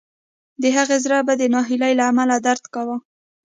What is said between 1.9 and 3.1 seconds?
له امله درد کاوه